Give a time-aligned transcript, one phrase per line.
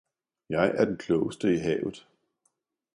[0.49, 2.07] Jeg er den klogeste i havet.